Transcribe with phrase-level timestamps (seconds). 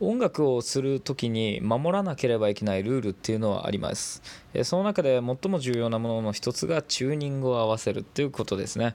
[0.00, 4.22] 音楽をする時に守らなければいけないルールっていうのはあります。
[4.62, 8.94] その中で最も重要なものの一つがチューニングを合わせるっていうことですね。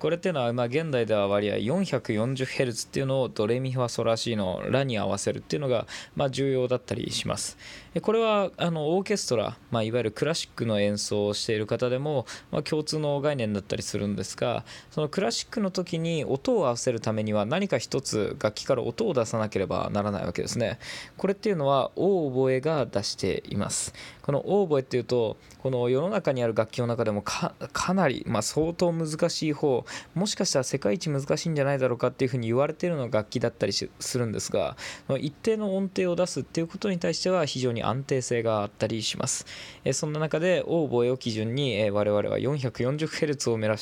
[0.00, 7.56] これっていうのはま現代では割合 440Hz っていうのをドレミファソラシーのラに合わせるっていうのがま重要だったりします。
[8.00, 20.13] これはあのオーケストラ、まあ、いわゆるクラシックの演奏をしている方でも、ま、共通の概念だったりするんですがそのクラシックの時に音を合わせるためには何か一つ楽器から音を出さなければならない。
[20.22, 20.78] わけですね。
[21.16, 23.92] これっていうのは大覚えが出しています。
[24.24, 27.52] このオーボエっていうとこの世の中にある楽器の中でもか
[27.92, 34.78] なり、まあ、相当難しい方もしかしたら世界一難しいんじゃないだろうかっていうふうに言われているのが楽器だったりするんですが
[35.18, 39.44] 一定の音程を出すっていうことに対しては非常に安定性があったりします。
[39.92, 43.78] そんな中でオーボエを基準に我々は 440Hz を目指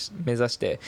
[0.49, 0.81] して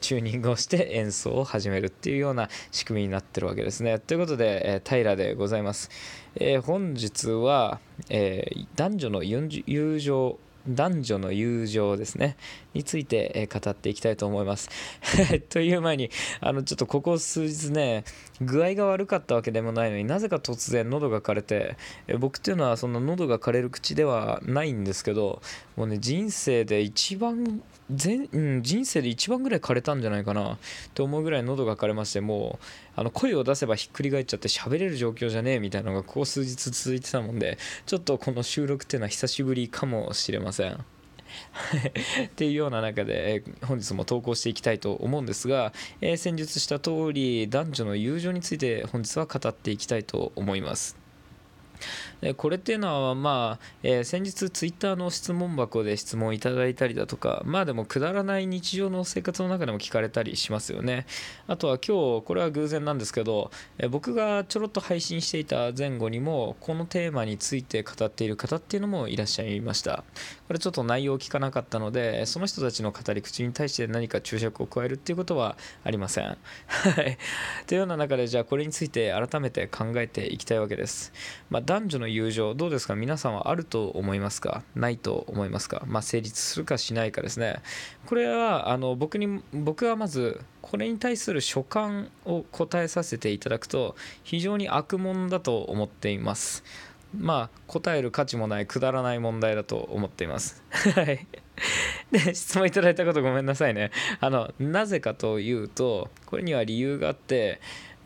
[0.00, 3.98] チューニングをして演奏を始めるっていうような仕組みになってるわけですね。
[3.98, 5.90] ということで平でございます。
[6.36, 12.36] えー、本日は、えー、男女の友情男女の友情ですね。
[12.74, 14.70] について、語っていきたいと思います。
[15.50, 18.04] という前にあのちょっとここ数日ね
[18.40, 21.76] 具合が悪かったわけでもないのになぜか突然喉が枯れて、
[22.18, 25.42] 僕っていうのはそんな喉が枯れる口ではないんですけど
[25.76, 27.62] もうね人生で一番
[27.94, 30.58] 全、うん、人生で一番ぐらい枯れたんじゃないかな
[30.94, 32.58] と思うぐらい喉が枯れましても
[32.96, 40.84] うあの声を出せばひっくり返っちゃって喋れる状況じゃねえみたいなのがここ数日続いてたもんでちょっとこの収録っていうのは久しぶりかもしれません。
[42.26, 50.96] っていうような中で本日も投稿していきたいと思うんですが、えー、先日した通り男女の友情について本日は語っていきたいと思います。
[52.36, 61.06] これっていうのは、まあえー、先日ツイッターの質問箱で質問いただいたりだとかまあでもくだらない日常の生活の中でも聞かれたりしますよね。
[61.48, 70.04] あとは今日これは偶然なんですけど、えー、僕がちょろっと配信していた前後にもこのテーマについて語っている方っていうのもいらっしゃいました。
[70.46, 76.36] これちょっと内容を聞かなかったのでその人たちの語り口に対して何か注釈を加えるっていうことはありません。
[77.66, 81.12] というような中でじゃあこれについて改めて考えていきたいわけです、
[81.50, 82.94] まあ、男女の友情どうですか？
[82.94, 84.62] 皆さんはあると思いますか？
[84.74, 85.82] ないと思いますか？
[85.86, 87.60] まあ、成立するかしないかですね。
[88.06, 96.62] これはあの僕に僕はまずこれに対する所感を答えさせていただくと非常に悪問だと思っています。
[97.16, 100.62] まあ答える価値もないくだらない問題だと思っています。
[100.70, 101.26] はい。
[102.10, 103.90] で 質問いただいたことごめんなさいね。
[104.20, 107.60] あのなぜかというとこれには理由があって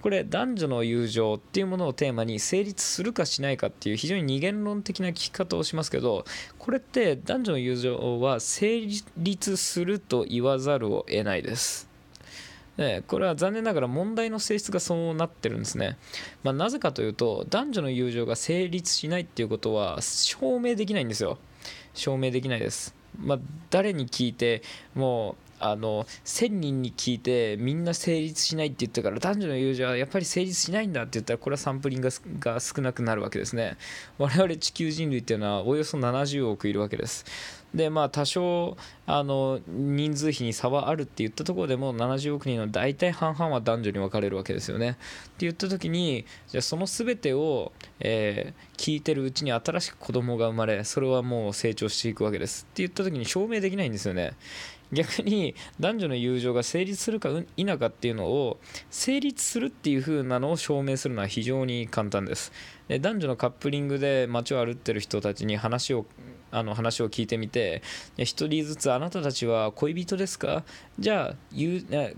[0.06, 6.24] これ男女の友情っていうものをテーマに成立するかしないかっていう非常に二元論的な聞き方をしますけど
[6.60, 8.86] これって男女の友情は成
[9.16, 11.88] 立すると言わざるを得ないです。
[12.76, 15.98] でこれは残念ながら問題の性質がそうなってるんですね。
[16.44, 21.36] まあ、なぜかというと男女の友情が成立しないっていうことは証明できないんですよ。
[21.94, 22.94] 証明できないです。
[23.18, 23.38] まあ、
[23.70, 24.62] 誰に聞いて
[24.94, 33.76] もうあの1000人に聞いてみんな成立しないって言ったから男女の友情はやっぱり成立しないんだって言ったらこれはサンプリングが少なくなるわけですね
[34.18, 37.24] 我々地球人類っていうのはおよそ70億いるわけです
[37.76, 44.90] でまあ多少あの人数比に差はあるって言ったところでも70億人の大体半々は男女に分かれるわけですよね。
[44.90, 45.00] って
[45.40, 54.32] 言った時にじゃあその全てを、えー、聞いてるうちに新しく子供が生まれそれはもう成長していくわけですって言った時に証明できないんですよね。
[54.92, 58.58] 逆に男女の友情が成立するか否かっていうのを
[58.91, 62.52] 成立するっていう風なのを証明するのは非常に簡単です。
[62.88, 66.06] で男女のカップリングで街を歩ってる人たちに話を
[66.52, 67.82] あの話を聞いてみて
[68.16, 70.64] 1人ずつあなたたちは恋人ですか？
[70.98, 71.36] じゃあ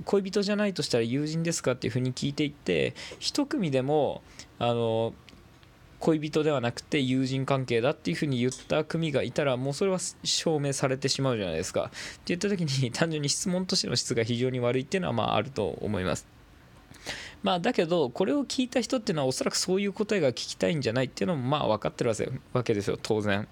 [0.05, 1.73] 恋人じゃないとしたら友人ですか？
[1.73, 4.23] っていうふうに聞いていって1組でも
[4.59, 5.15] あの
[6.01, 16.27] 恋人ではなくて友人関係だっていうふうに言った組がいたらもうそれは証明されてしまうじゃないですかって言った時に 単純に質問としての質が非常に悪いっていうのはまああると思います。
[17.43, 22.13] まあ、だけどこれを聞いた人っていうのはおそらくそういう答えが聞きたいんじゃないっていうのもまあ分かってる
[22.53, 23.43] わけですよ当然。
[23.43, 23.49] って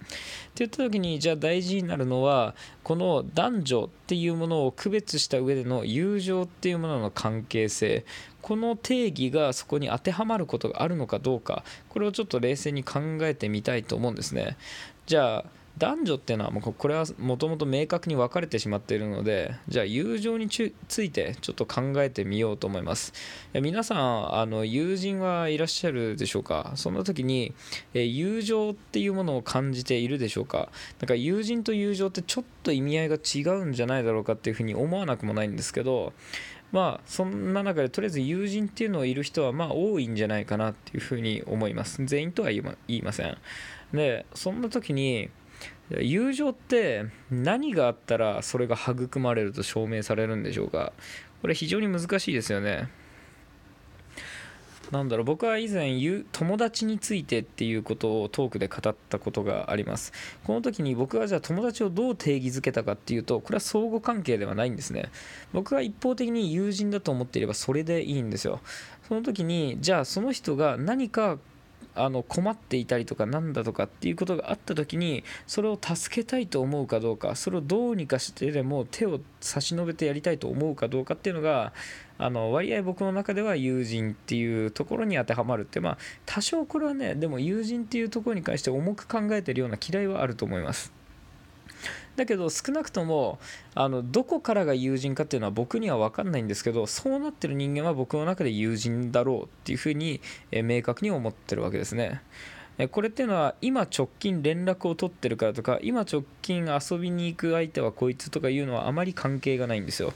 [0.57, 8.05] 言った時にじゃあ大事になるのはこの男女っていうものを区別した上での友情っていうものの関係性
[8.47, 14.57] この定義がそこに当てはまることがあるのかどうかこれをちょっと冷静に考えてみたいと思うんですね。
[15.07, 15.45] じゃあ
[15.79, 20.63] 男女っていうのはもうこれはもともと明確に分かれてしまっているのでじゃあ友情につ
[21.03, 23.13] いてちょっと考えてみようと思います。
[23.53, 26.71] 皆さんあの友人はいらっしゃるでしょうか？
[26.77, 27.53] そんな時に
[27.95, 30.69] 友情っていうものを感じているでしょうか？
[31.01, 36.13] だから友人と友情ってちょっと意味合いが違うんじゃないだろうかっていうふうに思わなくもないんですけど
[36.73, 42.05] まあそんな中でとりあえず友人っていうのはいる人はまあ多いんじゃないかなっていうふうに思います。
[42.05, 43.39] 全員とは言いません。
[43.93, 45.31] でそんな時に
[45.91, 50.93] 友情って何があったらそれが育まれると証明されるんでしょうか。
[51.41, 52.89] これ非常に難しいですよね。
[54.93, 55.99] なんだろう僕は以前
[56.33, 60.13] 友達についてっていうことをトークで語ったことがあります。
[60.45, 65.11] この時に僕はじゃあ友達をどう定義づけたかっていうとこれは相互関係ではないんですね。
[65.53, 68.61] 僕が一方的に友人だと思っていればそれでいいんですよ。
[69.09, 71.39] その時にじゃあその人が何か
[71.97, 81.73] あの困っていたりとかなんだとかっていうことがあった時にそれを助けたいと思うかどうかそれをどうにかしてでも手を差し伸べてやりたいと思うかどうかっていうのが
[82.19, 90.96] あの割合僕の中では友人っていうところに当てはまるってまあ多少これはねでも友人っていうところに関して重く考えてるような嫌いはあると思います。
[92.17, 93.39] だけど少なくとも
[93.75, 100.21] あのどこからが友人かっていうのは僕には分かんないんですけどそうなってる人間は僕の中で友人だろうっていうふうに、
[100.51, 102.23] え明確に思ってるわけですね。
[102.91, 110.13] これっていうのは今直近連絡を取ってるからとか今直近遊びに行く相手はこいつとかいうのはあまり関係がないんですよ。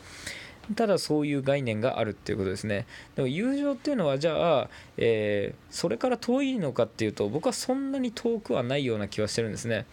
[0.76, 2.86] ただそういう概念があるっていうことですね。
[3.16, 9.86] でも友情っていうのはじゃあ、えー、それから遠いのかっていうと僕はそんなに遠くはないような気はしてるんですね。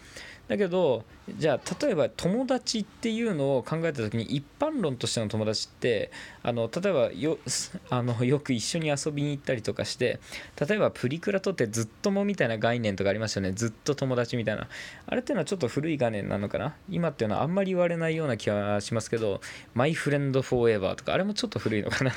[0.48, 1.04] だけど
[1.36, 6.10] じゃあ例えば友達っていうのを考えた時に一般論としての友達って
[6.42, 7.38] あの例えばよ
[7.90, 10.20] あのよく一緒に遊びに行ったりとかして
[10.66, 13.52] 例えばプリクラとってずっともみたいな概念とかありましたよね。
[13.52, 14.68] ずっと友達みたいな。
[15.06, 16.74] あれっていうのはちょっと古い概念なのかな？
[16.88, 19.40] 今っていうのはあんまり言われないような気がしますけど
[19.74, 22.12] マイフレンドフォーエバーとかあれもちょっと古いのかな？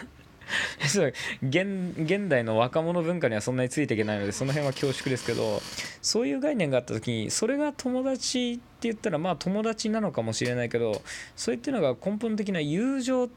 [1.41, 5.61] 現現代の若者文化にはそんなについていけないのでその辺は恐縮ですけど
[6.01, 11.01] そういう概念があった時にそれが友達って言ったらまあ友達なのかもしれないけど
[11.35, 13.29] そういったのが根本的な友情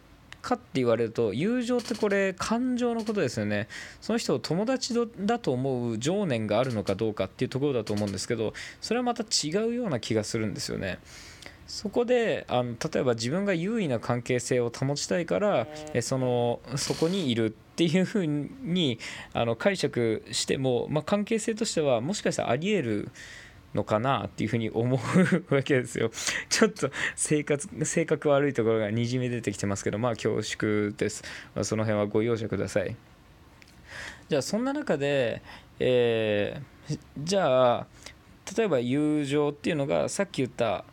[0.45, 3.67] かって言われると友情ってこれ感情のことですよね
[4.01, 10.99] その人を友達だと思う情念があるのかどうかっていうところだと思うんですけどそれはまた違うような気がするんですよね。
[11.75, 19.00] そこであの例えば自分が優位な関係性を保ちたいからえそのそこにいるっていうふうに
[19.32, 23.11] あの解釈しても、まあ、関係性としてはもしかしたらありえる
[23.75, 25.00] のかなっていうふうに思
[25.50, 26.12] うわけですよ。
[26.49, 31.25] ちょっと生活性格悪いところがにじみ出てきてますけどまあ恐縮です。
[31.56, 32.94] まあ、その辺はご容赦ください。
[34.29, 35.43] じゃあそんな中で、
[35.81, 37.87] えー、じゃあ
[38.56, 40.85] 例えば友情っていうのがさっき言った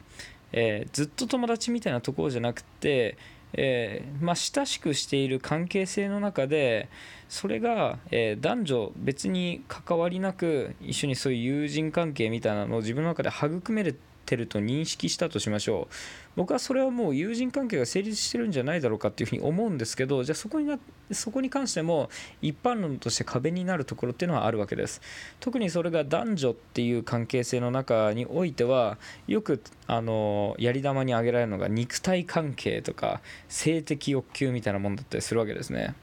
[0.53, 3.18] えー、ずっと友達みたいなところじゃなくて、
[3.53, 6.89] えー、まあ、親しくしている関係性の中で
[7.27, 14.00] それが、えー、男女別に関わりなく一緒にそういう友人関係みたいなのを自分の中で育める
[14.31, 15.94] てると認識したとしましょう。
[16.38, 20.80] 僕はそれはもう友人関係が成立してるんじゃないだろうかっていうふうに思うんですけどじゃあそこにな
[21.12, 22.10] そこに関しても
[22.42, 25.01] 一般論として壁になるところっていうのはあるわけです。
[25.42, 28.98] 特にそれが男女っていう関係性の中においては
[29.28, 33.19] よくあのやり玉に挙げられるのが肉体関係とか
[33.50, 35.94] 性的欲求みたいなもんだったりするわけですね。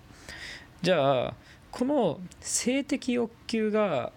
[0.82, 1.34] じゃあ
[1.70, 4.12] この性的欲求が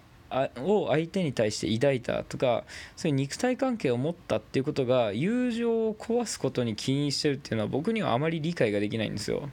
[0.59, 2.63] を相手に対して抱いたとか
[2.95, 9.49] そういう肉体関係を持ったっていうことが友情を壊すことに起因してるっていうのは僕にはあまり理解ができないんですよ。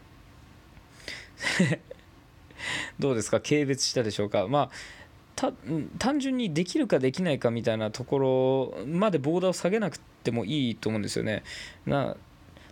[2.99, 3.41] どうですか？
[3.41, 4.49] 軽蔑したでしょうか？
[4.49, 5.53] まあ
[5.99, 11.45] 単純にできるかできないかみたいなところまでボーダーを下げなくてもいいと思うんですよね。
[11.87, 12.17] な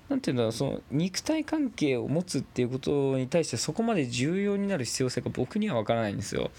[0.08, 6.50] 何ていうんだろうその肉体関係を持つっていうことに対してそこまで重要になる必要性が僕には分からないんですよ。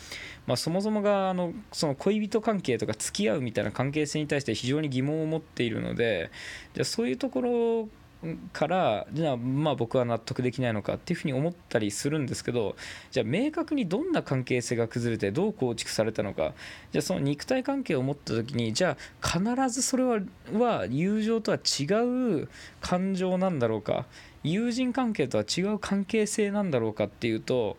[0.45, 6.29] まあ、そもそもがあのその恋人関係とか付き合うみたいな関係性に対して非常に疑問を持っているので
[6.73, 7.89] じゃそういうところ
[8.53, 12.75] からじゃあまあ僕は納得できないのかっていうふうに思ったりするんですけど
[13.11, 16.53] じゃあ明確にどんな関係性が崩れてどう構築されたのか
[16.91, 20.19] じゃあその肉体関係を持った時にじゃあ必ずそれは
[20.53, 21.85] は友情とは違
[22.41, 22.49] う
[22.81, 24.05] 感情なんだろうか
[24.43, 27.77] 友人関係とは違う関係性なんだろうかっていうと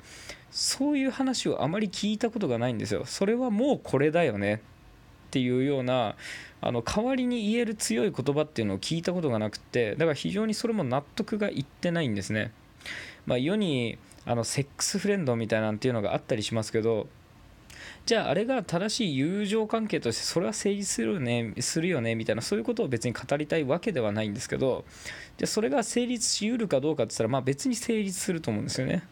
[0.51, 3.05] そういう話をあまり聞いたことがないんですよ。
[3.05, 4.63] それはもうこれだよね
[5.29, 6.17] っていうような
[6.61, 12.53] あの代わりに言える強い言葉っていうのを聞いたことがなくてだから非常にそれも納得がいってないんですね。
[13.27, 17.07] まあ、世にあのセックスフレンドみたいなんていうのがあったりしますけど
[18.07, 24.85] じゃああれが正しい友情関係としてそれは成立するよねするよねみたいなそういうことを別に語りたいわけではないんですけど
[25.37, 29.07] じゃあそれが成立しうるかどうかって言ったらまあ別に成立すると思うんですよね。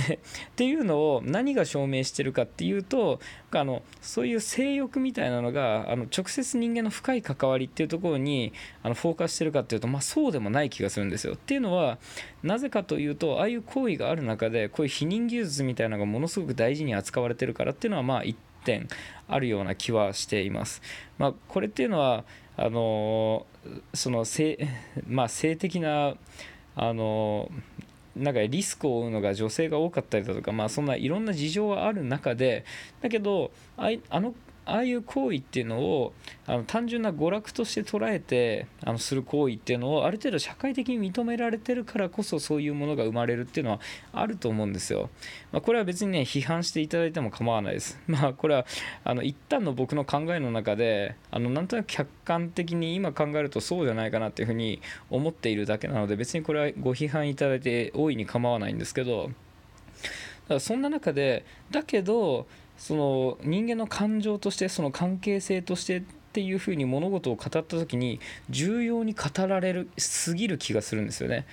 [0.00, 0.18] っ
[0.56, 3.20] ていうのを何が証明してるかっていうと
[3.52, 11.34] あのそういう性欲みたいなのがあの直接人間の深い関わりっていうところにあのフォーカスしてるかっていうと、まあ、そうでもない気がするんですよ。
[11.34, 11.98] っていうのは
[12.42, 18.88] なぜかというとああいう行為がある中でこういう否認技術みたいなのがものすごく大事に扱われてるからっていうのはまあ一点
[19.28, 20.82] あるような気はしています。
[21.18, 22.24] まあ、これっていうのは
[22.56, 23.46] あの
[23.92, 24.68] その性,、
[25.06, 26.14] まあ、性的な
[26.76, 27.50] あの
[28.16, 32.64] なんかリスクを負うのが女性が多かったりだとか、まあ、そんないろんな事情はある中で
[33.00, 34.34] だけどあの
[34.66, 36.12] ああいう行為っていうのを
[36.46, 43.80] あの単純な娯楽として捉えてあのする行為っていうのをある程度社会的に認められてるからこそそういうものが生まれるっていうのは
[44.12, 45.10] あると思うんですよ。
[45.52, 48.00] まあ、これは別にね批判していただいても構わないです。
[48.08, 48.66] まあこれは
[49.04, 54.80] あの一旦の僕の考えの中であのなんとなく客観的に今考えるとそうじゃないかなっていうふうに
[55.10, 59.34] 思っているだけなので別にこれはご批判いただいて大いに構わないんですけどだか
[60.54, 66.02] らそんな中でだけどその人間の感情としてその関係性としてっ
[66.34, 71.46] ていうふうに物事を語った時に重要に語られるすぎる気がするんですよね。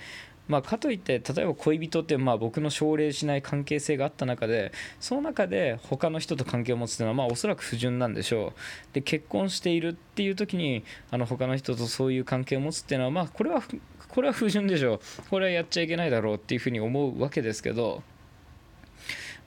[0.48, 8.52] まあ、かといって例えば恋人ってまあ僕の奨励しない関係性があった中でその中で他の人と関係を持つというのはまあおそらく不純なんでしょう
[8.92, 13.62] で結婚しているっていう時にあの他の人とそういう関係を持つっていうのはまあこれは
[14.08, 15.00] これは不純でしょう
[15.30, 18.02] これはやっちゃいけないだろうっていうふうに思うわけですけど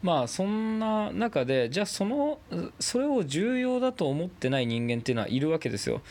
[0.02, 2.40] まあそんな中でじゃあその
[2.80, 6.02] それを重要だと思ってない人間っていうのはいるわけですよ。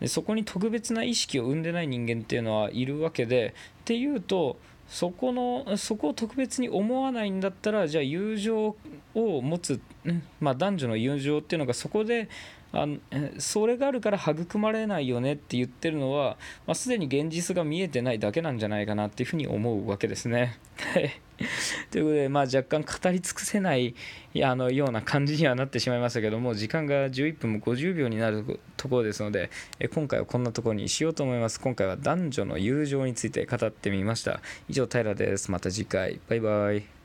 [0.00, 4.56] でそこに特別な意識を生んでない人間っていうのはいるわけでっていうと
[4.88, 8.76] そこのそこを特別に思わないんだったらじゃあ友情
[9.14, 9.80] を持つ、
[10.40, 12.28] まあ、男女の友情っていうのがそこで
[12.72, 12.86] あ
[13.38, 16.36] それがあるから育まれないよねって言ってるのは、
[16.66, 20.58] まあ、すでに現実が見えてないだけなんじゃないかなっていうふうに思うわけですね。
[21.90, 23.94] ということで、まあ、若干語り尽くせない
[24.42, 31.60] あのような感じにはなってしまいましたけども時間が11分も50秒になるところですのでえ今回はこんなところにしようと思います。
[31.60, 34.40] 今回は男女の友情について語ってみました。
[34.68, 35.50] 以上平です。
[35.50, 36.20] また次回。
[36.28, 36.99] バイバイ。